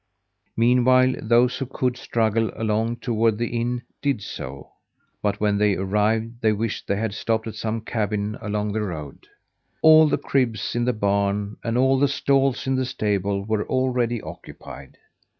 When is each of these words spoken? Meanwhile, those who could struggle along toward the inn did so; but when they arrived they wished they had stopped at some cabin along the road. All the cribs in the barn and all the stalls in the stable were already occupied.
Meanwhile, 0.57 1.13
those 1.21 1.59
who 1.59 1.67
could 1.67 1.95
struggle 1.95 2.49
along 2.55 2.95
toward 3.01 3.37
the 3.37 3.49
inn 3.49 3.83
did 4.01 4.23
so; 4.23 4.71
but 5.21 5.39
when 5.39 5.59
they 5.59 5.75
arrived 5.75 6.41
they 6.41 6.53
wished 6.53 6.87
they 6.87 6.95
had 6.95 7.13
stopped 7.13 7.45
at 7.45 7.53
some 7.53 7.81
cabin 7.81 8.35
along 8.41 8.73
the 8.73 8.81
road. 8.81 9.27
All 9.83 10.07
the 10.09 10.17
cribs 10.17 10.75
in 10.75 10.85
the 10.85 10.93
barn 10.93 11.57
and 11.63 11.77
all 11.77 11.99
the 11.99 12.07
stalls 12.07 12.65
in 12.65 12.77
the 12.77 12.85
stable 12.85 13.45
were 13.45 13.67
already 13.69 14.19
occupied. 14.23 14.97